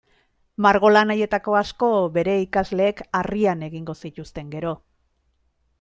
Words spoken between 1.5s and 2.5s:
asko bere